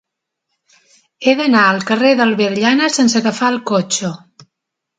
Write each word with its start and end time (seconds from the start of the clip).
He 1.27 1.35
d'anar 1.41 1.67
al 1.73 1.85
carrer 1.91 2.15
d'Albert 2.21 2.59
Llanas 2.65 2.99
sense 3.01 3.21
agafar 3.23 3.53
el 3.57 3.63
cotxe. 3.75 4.15